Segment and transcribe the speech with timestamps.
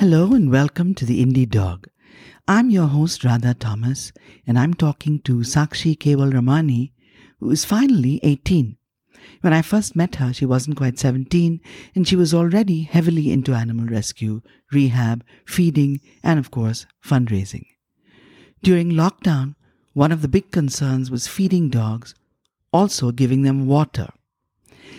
[0.00, 1.86] Hello and welcome to the Indie Dog.
[2.48, 4.12] I'm your host Radha Thomas
[4.46, 6.92] and I'm talking to Saakshi Kewalramani,
[7.38, 8.78] who is finally 18.
[9.42, 11.60] When I first met her, she wasn't quite 17
[11.94, 14.40] and she was already heavily into animal rescue,
[14.72, 17.66] rehab, feeding, and of course, fundraising.
[18.62, 19.54] During lockdown,
[19.92, 22.14] one of the big concerns was feeding dogs,
[22.72, 24.08] also giving them water.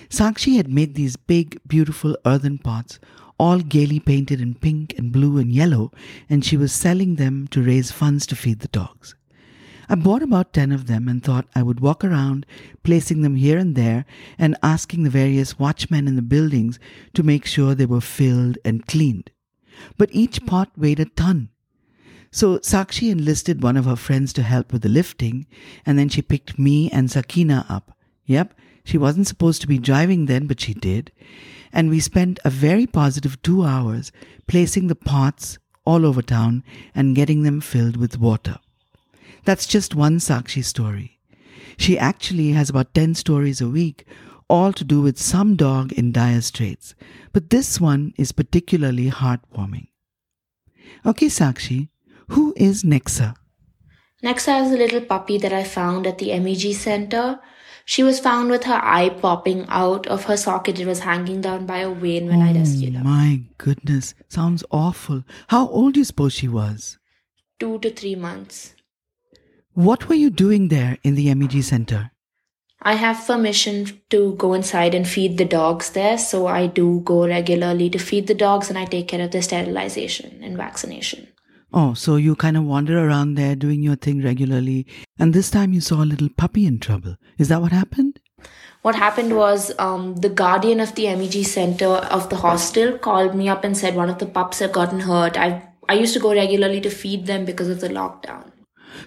[0.09, 2.99] Saakshi had made these big, beautiful earthen pots
[3.41, 5.91] all gaily painted in pink and blue and yellow,
[6.29, 9.15] and she was selling them to raise funds to feed the dogs.
[9.89, 12.45] I bought about 10 of them and thought I would walk around,
[12.83, 14.05] placing them here and there,
[14.37, 16.77] and asking the various watchmen in the buildings
[17.15, 19.31] to make sure they were filled and cleaned.
[19.97, 21.49] But each pot weighed a ton.
[22.31, 25.47] So Saakshi enlisted one of her friends to help with the lifting,
[25.83, 27.97] and then she picked me and Sakina up.
[28.27, 28.53] Yep,
[28.83, 31.11] she wasn't supposed to be driving then, but she did
[31.73, 34.11] and we spent a very positive two hours
[34.47, 38.57] placing the pots all over town and getting them filled with water.
[39.45, 41.19] That's just one Saakshi story.
[41.77, 44.05] She actually has about 10 stories a week,
[44.47, 46.93] all to do with some dog in dire straits,
[47.31, 49.87] but this one is particularly heartwarming.
[51.05, 51.89] Okay, Saakshi,
[52.29, 53.35] who is Nexa?
[54.23, 57.39] Nexa is a little puppy that I found at the MEG center.
[57.85, 60.79] She was found with her eye popping out of her socket.
[60.79, 63.03] It was hanging down by a vein when oh, I rescued her.
[63.03, 65.23] My goodness, sounds awful.
[65.47, 66.97] How old do you suppose she was?
[67.59, 68.75] Two to three months.
[69.73, 72.11] What were you doing there in the MEG center?
[72.83, 77.27] I have permission to go inside and feed the dogs there, so I do go
[77.27, 81.27] regularly to feed the dogs and I take care of their sterilization and vaccination.
[81.73, 84.85] Oh, so you kind of wander around there doing your thing regularly,
[85.17, 87.15] and this time you saw a little puppy in trouble.
[87.37, 88.19] Is that what happened?
[88.81, 93.47] What happened was um, the guardian of the MEG center of the hostel called me
[93.47, 95.37] up and said one of the pups had gotten hurt.
[95.37, 98.51] I I used to go regularly to feed them because of the lockdown.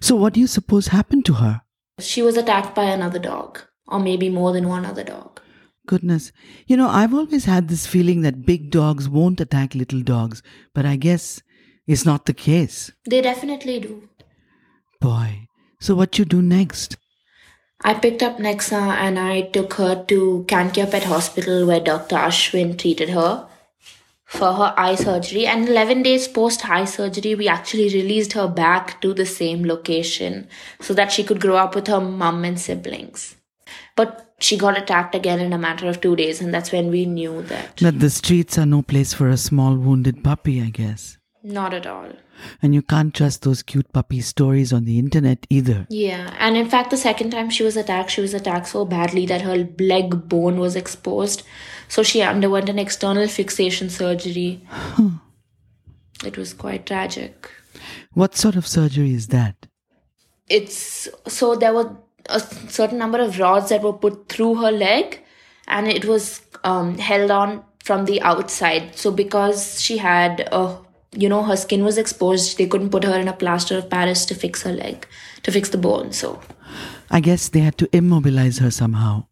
[0.00, 1.62] So what do you suppose happened to her?
[1.98, 5.40] She was attacked by another dog, or maybe more than one other dog.
[5.86, 6.32] Goodness.
[6.66, 10.42] You know, I've always had this feeling that big dogs won't attack little dogs,
[10.72, 11.42] but I guess
[11.86, 12.92] is not the case.
[13.06, 14.08] They definitely do.
[15.00, 15.48] Boy,
[15.80, 16.96] so what you do next?
[17.82, 22.16] I picked up Nexa and I took her to Kankia Pet Hospital where Dr.
[22.16, 23.46] Ashwin treated her
[24.24, 25.46] for her eye surgery.
[25.46, 30.48] And 11 days post eye surgery, we actually released her back to the same location
[30.80, 33.36] so that she could grow up with her mum and siblings.
[33.96, 37.06] But she got attacked again in a matter of two days, and that's when we
[37.06, 37.76] knew that.
[37.76, 41.18] That the streets are no place for a small wounded puppy, I guess.
[41.46, 42.08] Not at all.
[42.62, 45.86] And you can't trust those cute puppy stories on the internet either.
[45.90, 49.26] Yeah, and in fact, the second time she was attacked, she was attacked so badly
[49.26, 51.42] that her leg bone was exposed.
[51.86, 54.66] So she underwent an external fixation surgery.
[56.24, 57.50] It was quite tragic.
[58.12, 59.66] What sort of surgery is that?
[60.48, 61.94] It's so there were
[62.30, 65.20] a certain number of rods that were put through her leg,
[65.68, 68.96] and it was um, held on from the outside.
[68.96, 70.78] So because she had a
[71.16, 72.58] you know her skin was exposed.
[72.58, 75.06] They couldn't put her in a plaster of paris to fix her leg
[75.42, 76.40] to fix the bone so.
[77.10, 79.26] I guess they had to immobilize her somehow.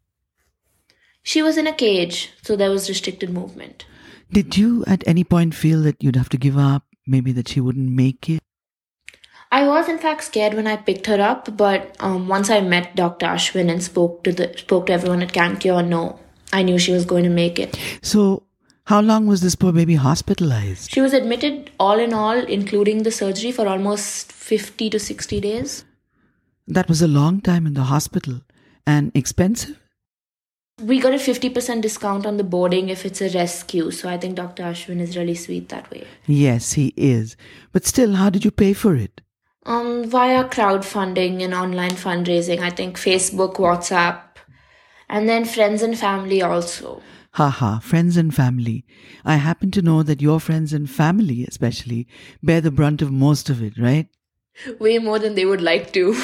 [1.23, 3.85] She was in a cage so there was restricted movement.
[4.31, 6.85] Did you at any point feel that you'd have to give up?
[7.05, 8.41] Maybe that she wouldn't make it?
[9.51, 12.95] I was in fact scared when I picked her up, but um, once I met
[12.95, 13.27] Dr.
[13.27, 16.19] Ashwin and spoke to the spoke to everyone at Cancure, no,
[16.51, 17.77] I knew she was going to make it.
[18.01, 18.43] So
[18.85, 20.91] how long was this poor baby hospitalized?
[20.91, 25.85] She was admitted all in all, including the surgery, for almost 50 to 60 days.
[26.67, 28.41] That was a long time in the hospital.
[28.85, 29.79] And expensive?
[30.81, 34.35] We got a 50% discount on the boarding if it's a rescue, so I think
[34.35, 34.63] Dr.
[34.63, 36.05] Ashwin is really sweet that way.
[36.25, 37.37] Yes, he is.
[37.71, 39.21] But still, how did you pay for it?
[39.65, 42.59] Um, via crowdfunding and online fundraising.
[42.59, 44.19] I think Facebook, WhatsApp,
[45.07, 47.01] and then friends and family also.
[47.33, 48.85] Haha, friends and family.
[49.25, 52.07] I happen to know that your friends and family, especially,
[52.43, 54.07] bear the brunt of most of it, right?
[54.79, 56.15] Way more than they would like to.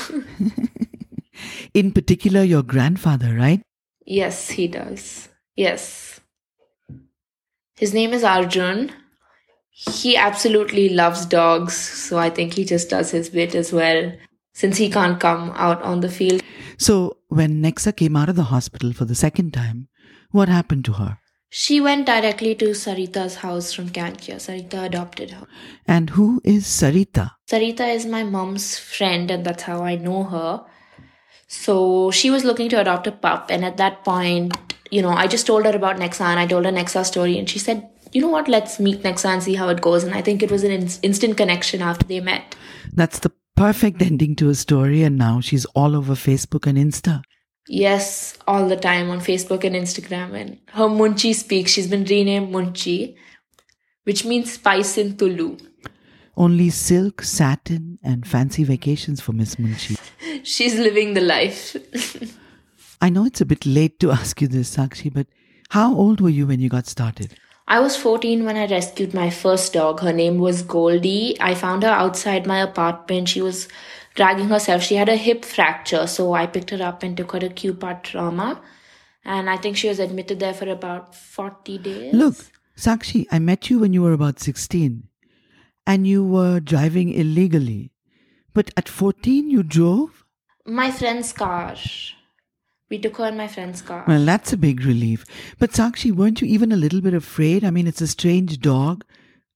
[1.74, 3.62] In particular, your grandfather, right?
[4.06, 5.30] Yes, he does.
[5.56, 6.20] Yes.
[7.78, 8.92] His name is Arjun.
[9.72, 14.14] He absolutely loves dogs, so I think he just does his bit as well,
[14.54, 16.44] since he can't come out on the field.
[16.78, 19.88] So, when Nexa came out of the hospital for the second time,
[20.32, 21.20] what happened to her?
[21.52, 24.36] She went directly to Saritha's house from Kankia.
[24.36, 25.48] Saritha adopted her.
[25.88, 27.32] And who is Saritha?
[27.50, 30.64] Saritha is my mom's friend, and that's how I know her.
[31.48, 34.56] So she was looking to adopt a pup, and at that point,
[34.92, 37.50] you know, I just told her about Nexa and I told her Nexa's story, and
[37.50, 40.04] she said, you know what, let's meet next and see how it goes.
[40.04, 42.56] And I think it was an in- instant connection after they met.
[42.94, 47.24] That's the perfect ending to a story, and now she's all over Facebook and Insta.
[47.72, 50.34] Yes, all the time on Facebook and Instagram.
[50.34, 51.72] And her Munchi speaks.
[51.72, 53.16] She's been renamed Munchi,
[54.06, 55.58] which means spice in Tulu.
[56.36, 60.00] Only silk, satin, and fancy vacations for Miss Munchi.
[60.44, 61.76] She's living the life.
[63.02, 65.28] I know it's a bit late to ask you this, Saakshi, but
[65.70, 67.36] how old were you when you got started?
[67.68, 70.00] I was 14 when I rescued my first dog.
[70.00, 71.38] Her name was Goldie.
[71.40, 73.30] I found her outside my apartment.
[73.30, 73.68] She was
[74.20, 74.84] dragging herself.
[74.84, 78.04] She had a hip fracture, so I picked her up and took her to CUPA
[78.04, 78.62] Trauma.
[79.24, 82.14] And I think she was admitted there for about 40 days.
[82.14, 82.36] Look,
[82.76, 85.08] Saakshi, I met you when you were about 16
[85.88, 87.94] and you were driving illegally.
[88.54, 90.26] But at 14, you drove?
[90.66, 91.78] My friend's car.
[92.90, 94.04] We took her in my friend's car.
[94.06, 95.26] Well, that's a big relief.
[95.60, 97.64] But Saakshi, weren't you even a little bit afraid?
[97.64, 99.06] I mean, it's a strange dog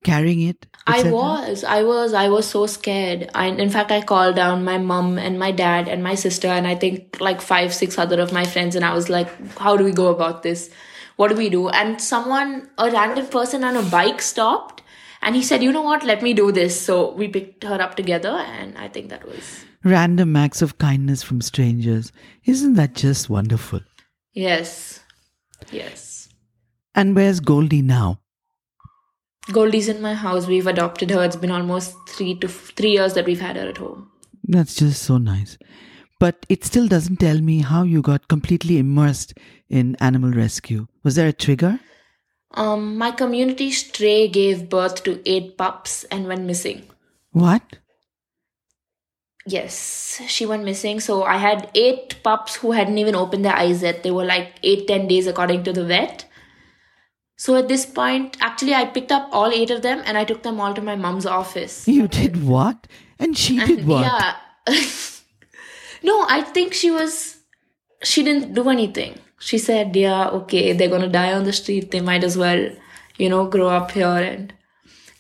[0.04, 0.66] carrying it.
[0.86, 3.30] I was, I was, I was so scared.
[3.34, 6.68] I, in fact, I called down my mom and my dad and my sister and
[6.68, 9.86] I think like five, six other of my friends, and I was like, "How do
[9.86, 10.70] we go about this?
[11.16, 14.82] What do we do?" And someone, a random person on a bike, stopped,
[15.22, 16.04] and he said, "You know what?
[16.04, 19.66] Let me do this." So we picked her up together, and I think that was
[19.86, 22.12] Random acts of kindness from strangers.
[22.46, 23.82] Isn't that just wonderful?
[24.34, 25.02] yes,
[25.72, 26.30] yes.
[26.96, 28.20] And where's Goldie now?
[29.52, 30.48] Goldie's in my house.
[30.48, 31.24] We've adopted her.
[31.24, 34.10] It's been almost three to f- three years that we've had her at home.
[34.44, 35.58] That's just so nice.
[36.20, 39.34] But it still doesn't tell me how you got completely immersed
[39.70, 40.88] in animal rescue.
[41.04, 41.80] Was there a trigger?
[42.52, 46.84] Um, my community stray gave birth to eight pups and went missing.
[47.32, 47.80] What?
[49.46, 51.02] Yes, she went missing.
[51.02, 54.04] So I had eight pups who hadn't even opened their eyes yet.
[54.04, 56.26] They were like eight, ten days according to the vet.
[57.44, 60.44] So at this point, actually, I picked up all eight of them and I took
[60.44, 61.86] them all to my mom's office.
[61.86, 62.88] You did what?
[63.20, 64.06] And she did what?
[64.06, 64.36] Yeah.
[66.04, 67.40] no, I think she was.
[68.02, 69.20] She didn't do anything.
[69.40, 71.92] She said, "Yeah, okay, they're gonna die on the street.
[71.92, 72.66] They might as well,
[73.18, 74.54] you know, grow up here and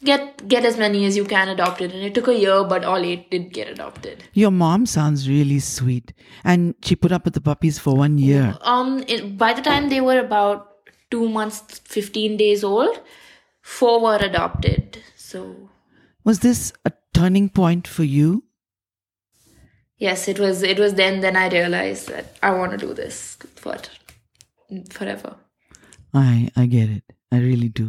[0.05, 3.09] get get as many as you can adopted." And it took a year, but all
[3.13, 4.27] eight did get adopted.
[4.31, 6.13] Your mom sounds really sweet.
[6.45, 8.57] And she put up with the puppies for one year.
[8.61, 10.72] Um, it, by the time they were about
[11.13, 13.00] two months, fifteen days old,
[13.62, 14.98] four were adopted.
[15.15, 15.45] So
[16.31, 18.31] Was this a turning point for you?
[20.06, 20.63] yes, it was.
[20.75, 21.19] It was then.
[21.25, 23.19] Then I realized that I want to do this
[23.56, 23.75] for
[25.00, 25.36] forever.
[26.13, 27.04] I I get it.
[27.31, 27.86] I really do.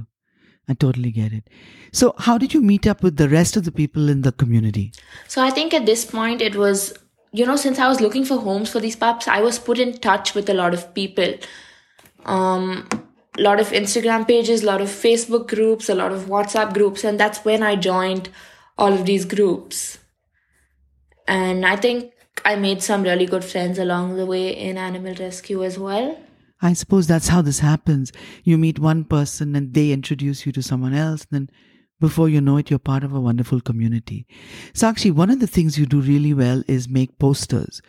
[0.68, 1.48] I totally get it.
[1.92, 4.84] So, how did you meet up with the rest of the people in the community?
[5.28, 6.94] So I think at this point it was,
[7.32, 9.92] you know, since I was looking for homes for these pups, I was put in
[10.06, 11.34] touch with a lot of people.
[12.24, 12.88] Um,
[13.38, 17.04] a lot of Instagram pages, a lot of Facebook groups, a lot of WhatsApp groups,
[17.04, 18.28] and that's when I joined
[18.78, 19.98] all of these groups.
[21.26, 22.12] And I think
[22.44, 26.18] I made some really good friends along the way in animal rescue as well.
[26.62, 28.12] I suppose that's how this happens.
[28.42, 31.50] You meet one person and they introduce you to someone else, then
[32.00, 34.26] before you know it, you're part of a wonderful community.
[34.72, 37.80] Saakshi, one of the things you do really well is make posters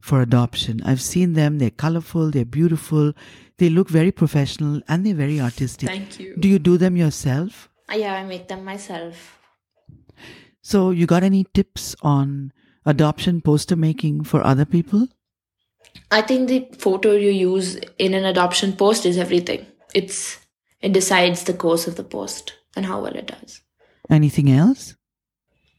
[0.00, 0.82] for adoption.
[0.84, 3.12] I've seen them, they're colorful, they're beautiful,
[3.58, 5.88] they look very professional, and they're very artistic.
[5.88, 6.36] Thank you.
[6.36, 7.68] Do you do them yourself?
[7.90, 9.38] Uh, yeah, I make them myself.
[10.62, 12.52] So, you got any tips on
[12.84, 15.08] adoption poster making for other people?
[16.10, 19.66] I think the photo you use in an adoption post is everything.
[19.94, 20.38] It's
[20.80, 23.60] it decides the course of the post and how well it does.
[24.08, 24.96] Anything else?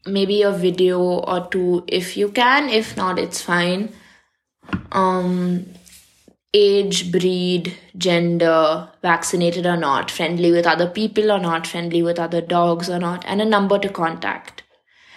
[0.06, 2.68] Maybe a video or two if you can.
[2.68, 3.92] If not, it's fine.
[4.92, 5.66] Um,
[6.54, 12.40] age, breed, gender, vaccinated or not, friendly with other people or not, friendly with other
[12.40, 14.62] dogs or not, and a number to contact.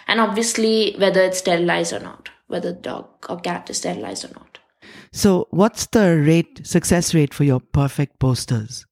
[0.08, 4.34] And obviously, whether it's sterilized or not, whether the dog or cat is sterilized or
[4.36, 4.60] not.
[5.12, 8.86] So, what's the rate, success rate for your perfect posters?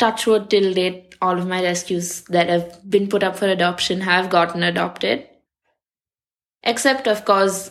[0.00, 4.30] touchwood till date all of my rescues that have been put up for adoption have
[4.30, 5.26] gotten adopted
[6.62, 7.70] except of course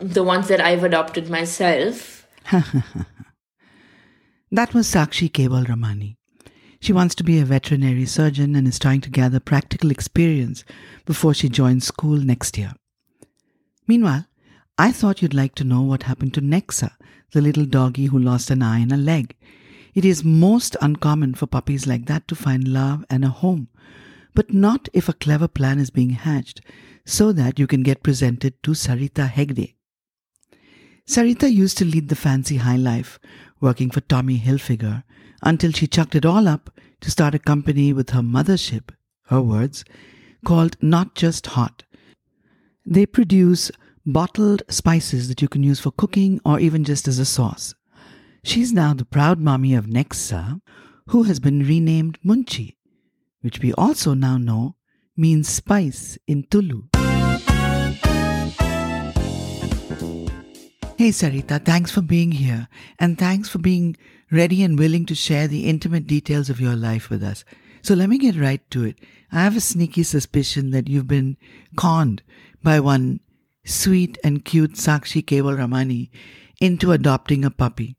[0.00, 2.26] the ones that i've adopted myself
[4.52, 6.16] That was Saakshi Kewalramani.
[6.80, 10.64] She wants to be a veterinary surgeon and is trying to gather practical experience
[11.04, 12.72] before she joins school next year.
[13.86, 14.26] Meanwhile,
[14.76, 16.90] I thought you'd like to know what happened to Nexa,
[17.30, 19.36] the little doggy who lost an eye and a leg.
[19.94, 23.68] It is most uncommon for puppies like that to find love and a home,
[24.34, 26.60] but not if a clever plan is being hatched
[27.06, 29.74] so that you can get presented to Saritha Hegde.
[31.06, 33.18] Saritha used to lead the fancy high life
[33.60, 35.02] working for Tommy Hilfiger
[35.42, 38.90] until she chucked it all up to start a company with her mothership,
[39.26, 39.84] her words,
[40.44, 41.84] called Not Just Hot.
[42.86, 43.70] They produce
[44.06, 47.74] bottled spices that you can use for cooking or even just as a sauce.
[48.42, 50.60] She's now the proud mommy of Nexa,
[51.08, 52.76] who has been renamed Munchi,
[53.42, 54.76] which we also now know
[55.16, 56.84] means spice in Tulu.
[61.00, 63.96] Hey Saritha, thanks for being here and thanks for being
[64.30, 67.42] ready and willing to share the intimate details of your life with us.
[67.80, 68.98] So let me get right to it.
[69.32, 71.38] I have a sneaky suspicion that you've been
[71.74, 72.22] conned
[72.62, 73.20] by one
[73.64, 76.10] sweet and cute Saakshi Kewalramani
[76.60, 77.96] into adopting a puppy.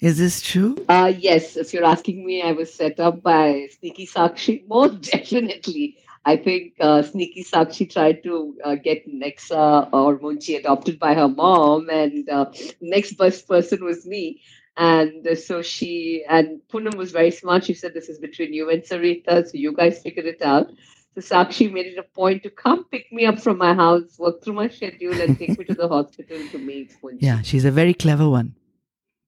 [0.00, 0.76] Is this true?
[0.88, 4.66] Uh, yes, if you're asking me, I was set up by Sneaky Saakshi.
[4.66, 5.98] Most definitely.
[6.24, 11.28] I think uh, Sneaky Saakshi tried to uh, get Nexa or Munchi adopted by her
[11.28, 12.50] mom, and uh,
[12.80, 14.42] next best person was me.
[14.76, 17.64] And so she and Poonam was very smart.
[17.64, 20.70] She said, "This is between you and Saritha, so you guys figure it out."
[21.14, 24.44] So Saakshi made it a point to come pick me up from my house, work
[24.44, 27.18] through my schedule, and take me to the hospital to meet Munchi.
[27.22, 28.56] Yeah, she's a very clever one.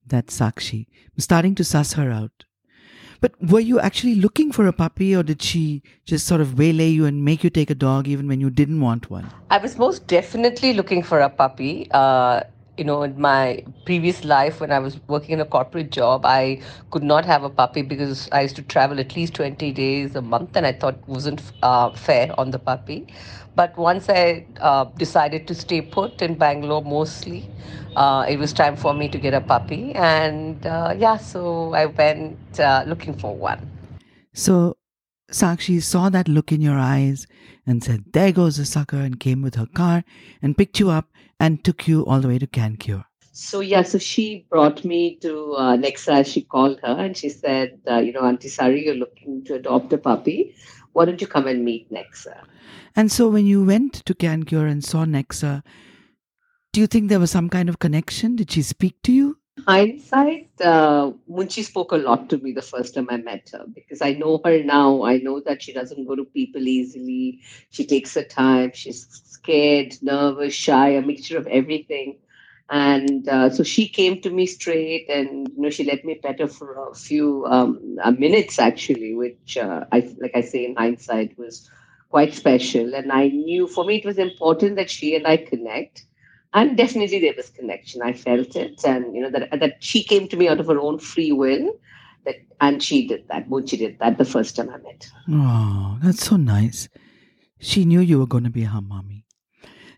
[0.05, 0.87] That Saakshi.
[1.13, 2.45] I'm starting to suss her out.
[3.23, 6.89] But were you actually looking for a puppy, or did she just sort of waylay
[6.89, 9.29] you and make you take a dog even when you didn't want one?
[9.49, 11.87] I was most definitely looking for a puppy.
[11.91, 12.41] Uh,
[12.77, 16.61] you know, in my previous life when I was working in a corporate job, I
[16.91, 20.21] could not have a puppy because I used to travel at least 20 days a
[20.21, 23.07] month and I thought it wasn't uh, fair on the puppy.
[23.55, 27.47] But once I uh, decided to stay put in Bangalore mostly,
[27.95, 29.93] uh, it was time for me to get a puppy.
[29.93, 33.69] And uh, yeah, so I went uh, looking for one.
[34.33, 34.77] So
[35.31, 37.27] Saakshi saw that look in your eyes
[37.67, 40.03] and said, There goes the sucker, and came with her car
[40.41, 41.12] and picked you up
[41.43, 43.03] and took you all the way to Cancure.
[43.33, 47.79] So, yeah, so she brought me to uh, Nexa, she called her, and she said,
[47.89, 50.55] uh, You know, Auntie Sari, you're looking to adopt a puppy.
[50.93, 52.43] Why don't you come and meet Nexa?
[52.95, 55.63] And so, when you went to Cancure and saw Nexa,
[56.71, 58.35] do you think there was some kind of connection?
[58.35, 59.37] Did she speak to you?
[59.67, 64.01] Hindsight, uh, Munchi spoke a lot to me the first time I met her because
[64.01, 65.03] I know her now.
[65.03, 67.41] I know that she doesn't go to people easily.
[67.71, 68.71] She takes her time.
[68.73, 72.17] She's scared, nervous, shy, a mixture of everything.
[72.69, 76.39] And uh, so she came to me straight, and you know she let me pet
[76.39, 80.75] her for a few um, uh, minutes actually, which uh, I like I say in
[80.75, 81.69] hindsight was
[82.09, 82.95] quite special.
[82.95, 86.05] And I knew for me it was important that she and I connect
[86.53, 88.01] and definitely there was connection.
[88.01, 90.79] I felt it, and you know that that she came to me out of her
[90.79, 91.73] own free will.
[92.25, 93.49] That and she did that.
[93.49, 95.19] Munchi did that the first time I met her.
[95.29, 96.89] Oh, that's so nice.
[97.59, 99.25] She knew you were going to be her mommy.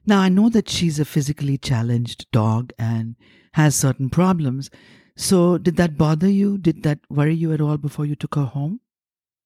[0.05, 3.15] Now I know that she's a physically challenged dog and
[3.53, 4.69] has certain problems.
[5.15, 6.57] So did that bother you?
[6.57, 8.81] Did that worry you at all before you took her home?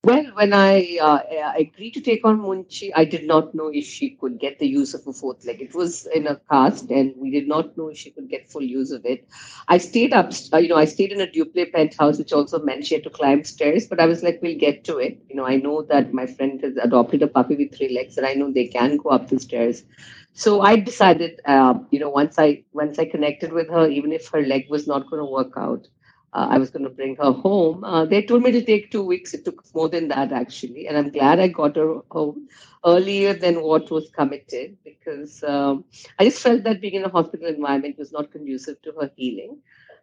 [0.04, 1.20] Well, when I uh,
[1.58, 4.94] agreed to take on Munchi, I did not know if she could get the use
[4.94, 5.62] of a fourth leg.
[5.62, 8.64] It was in a cast, and we did not know if she could get full
[8.64, 9.28] use of it.
[9.68, 12.86] I stayed up, uh, you know, I stayed in a duplex penthouse, which also meant
[12.86, 13.88] she had to climb stairs.
[13.88, 15.20] But I was like, we'll get to it.
[15.30, 18.26] You know, I know that my friend has adopted a puppy with three legs, and
[18.26, 19.84] I know they can go up the stairs.
[20.34, 24.30] So I decided, uh, you know, once I once I connected with her, even if
[24.30, 25.88] her leg was not going to work out,
[26.34, 27.84] uh, I was going to bring her home.
[27.84, 29.34] Uh, they told me to take two weeks.
[29.34, 30.88] It took more than that, actually.
[30.88, 32.48] And I'm glad I got her home
[32.86, 35.84] earlier than what was committed because um,
[36.18, 39.58] I just felt that being in a hospital environment was not conducive to her healing.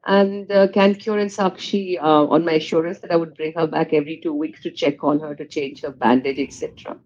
[0.07, 4.21] And uh, and Saakshi, uh, on my assurance that I would bring her back every
[4.23, 6.97] two weeks to check on her, to change her bandage, etc.,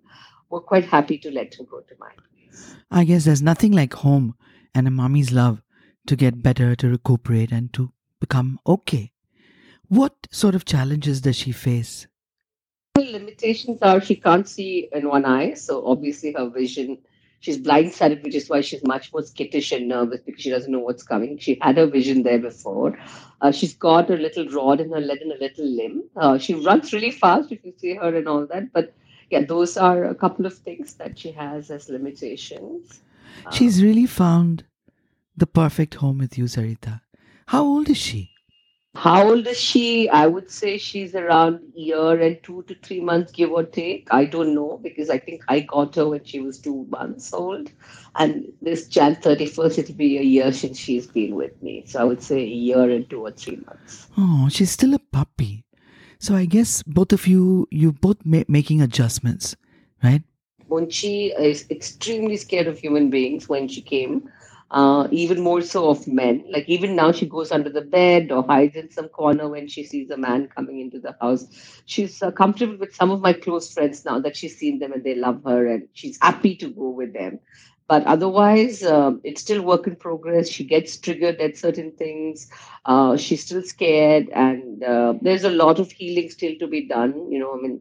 [0.51, 2.75] were quite happy to let her go to my place.
[2.91, 4.35] I guess there's nothing like home
[4.75, 5.63] and a mommy's love
[6.07, 9.13] to get better, to recuperate, and to become okay.
[9.89, 12.07] What sort of challenges does she face?
[12.97, 16.99] limitations are she can't see in one eye, so obviously her vision.
[17.41, 20.81] She's blindsided, which is why she's much more skittish and nervous because she doesn't know
[20.81, 21.39] what's coming.
[21.39, 22.99] She had her vision there before.
[23.41, 26.05] Uh, she's got a little rod in her leg and a little limb.
[26.17, 28.71] Uh, she runs really fast if you see her and all that.
[28.75, 28.93] But
[29.31, 33.01] yeah, those are a couple of things that she has as limitations.
[33.53, 34.65] She's really found
[35.35, 37.01] the perfect home with you, Saritha.
[37.51, 38.31] How old is she?
[38.95, 40.09] How old is she?
[40.09, 44.07] I would say she's around year and two to three months, give or take.
[44.13, 47.73] I don't know because I think I got her when she was two months old.
[48.15, 51.83] And this Jan 31st, it'll be a year since she's been with me.
[51.89, 54.07] So I would say a year and two or three months.
[54.17, 55.65] Oh, she's still a puppy.
[56.21, 59.57] So I guess both of you, you both ma- making adjustments,
[60.05, 60.23] right?
[60.69, 64.31] Munchi is extremely scared of human beings when she came
[64.71, 66.45] uh, even more so of men.
[66.51, 69.85] Like even now, she goes under the bed or hides in some corner when she
[69.85, 71.83] sees a man coming into the house.
[71.87, 75.05] She's uh, comfortable with some of my close friends now that she's seen them and
[75.05, 77.39] they love her and she's happy to go with them.
[77.89, 80.49] But otherwise, um, it's still work in progress.
[80.49, 82.49] She gets triggered at certain things.
[82.85, 87.31] Uh, she's still scared, and uh, there's a lot of healing still to be done.
[87.31, 87.81] You know, I mean,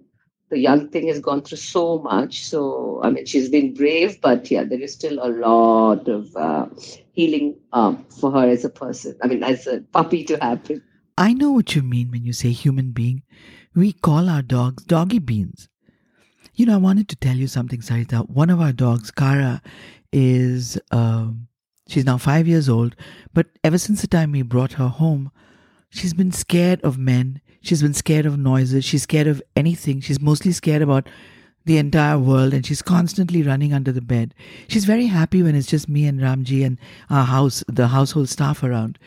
[0.49, 2.45] the young thing has gone through so much.
[2.45, 6.67] So, I mean, she's been brave, but yeah, there is still a lot of uh,
[7.13, 9.15] healing um, for her as a person.
[9.21, 10.83] I mean, as a puppy to happen.
[11.17, 13.23] I know what you mean when you say human being.
[13.75, 15.69] We call our dogs doggy beans.
[16.55, 18.27] You know, I wanted to tell you something, Saritha.
[18.29, 19.61] One of our dogs, Kara,
[20.11, 21.47] is, um,
[21.87, 22.95] she's now five years old,
[23.33, 25.31] but ever since the time we brought her home,
[25.89, 28.85] she's been scared of men She's been scared of noises.
[28.85, 30.01] She's scared of anything.
[30.01, 31.07] She's mostly scared about
[31.65, 34.33] the entire world and she's constantly running under the bed.
[34.67, 36.77] She's very happy when it's just me and Ramji and
[37.09, 38.97] our house, the household staff around.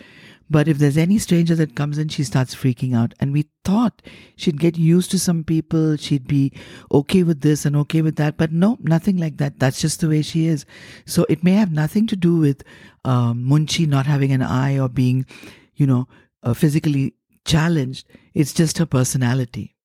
[0.51, 3.15] But if there's any stranger that comes in, she starts freaking out.
[3.19, 4.03] And we thought
[4.37, 6.53] she'd get used to some people, she'd be
[6.93, 8.37] okay with this and okay with that.
[8.37, 9.59] But no, nothing like that.
[9.59, 10.67] That's just the way she is.
[11.07, 12.63] So it may have nothing to do with
[13.07, 15.25] um, Munchi not having an eye or being,
[15.75, 16.07] you know,
[16.43, 17.15] uh, physically
[17.45, 18.07] challenged.
[18.35, 19.77] It's just her personality.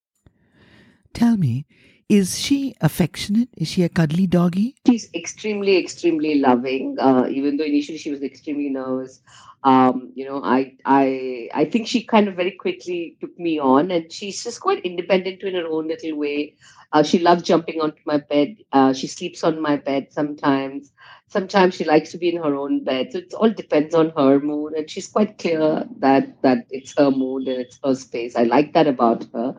[1.14, 1.66] Tell me,
[2.10, 3.50] is she affectionate?
[3.58, 4.76] Is she a cuddly doggy?
[4.88, 6.98] She's extremely, extremely loving.
[7.00, 9.22] Uh, even though initially she was extremely nervous,
[9.64, 13.92] um, you know, I, I, I think she kind of very quickly took me on,
[13.92, 16.56] and she's just quite independent in her own little way.
[16.94, 18.56] Uh, she loves jumping onto my bed.
[18.72, 20.94] Uh, she sleeps on my bed sometimes
[21.28, 23.12] sometimes she likes to be in her own bed.
[23.12, 27.12] So it all depends on her mood, and she's quite clear that that it's her
[27.12, 28.36] mood and it's her space.
[28.36, 29.56] I like that about her,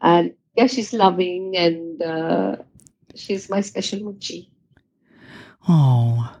[0.00, 2.56] and yeah, she's loving and uh,
[3.14, 4.48] she's my special Munchi.
[5.68, 6.36] Oh,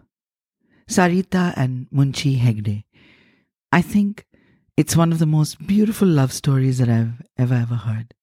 [0.88, 2.84] Saritha and Munchi Hegde.
[3.72, 4.26] I think
[4.76, 8.14] it's one of the most beautiful love stories that I've ever ever heard.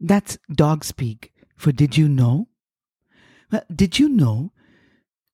[0.00, 2.48] That's dog speak for Did You Know?
[3.54, 4.50] Well, did you know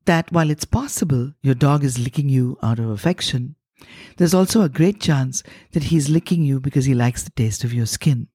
[0.04, 3.54] that while it's possible your dog is licking you out of affection,
[4.18, 7.72] there's also a great chance that he's licking you because he likes the taste of
[7.72, 8.28] your skin.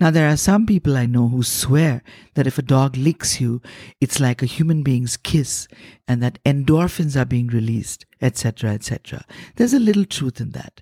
[0.00, 3.60] Now, there are some people I know who swear that if a dog licks you,
[4.00, 5.68] it's like a human being's kiss
[6.06, 9.22] and that endorphins are being released, etc., etc.
[9.56, 10.80] There's a little truth in that.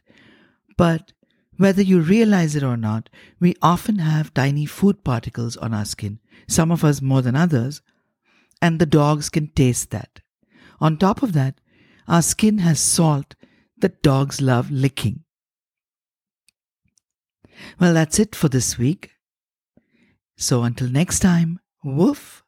[0.77, 1.13] But
[1.57, 6.21] whether you realize it or not, we often have tiny food particles on our skin,
[6.47, 7.83] some of us more than others,
[8.61, 10.21] and the dogs can taste that.
[10.81, 11.61] On top of that,
[12.09, 13.35] our skin has salt
[13.79, 15.25] that dogs love licking.
[17.81, 19.11] Well, that's it for this week.
[20.37, 22.43] So until next time, woof.